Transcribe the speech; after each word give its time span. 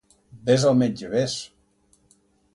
Vés 0.47 0.65
al 0.69 0.79
metge, 0.79 1.11
vés. 1.13 1.37